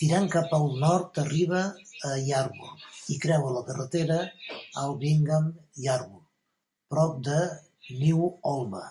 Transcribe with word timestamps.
Tirant 0.00 0.24
cap 0.30 0.54
al 0.56 0.64
nord 0.84 1.18
arriba 1.22 1.60
a 2.08 2.10
Yarburgh 2.28 2.88
i 3.16 3.18
creua 3.26 3.52
la 3.58 3.62
carretera 3.68 4.16
Alvingham-Yarburgh 4.86 6.26
prop 6.96 7.22
de 7.30 7.38
Newholme. 8.02 8.82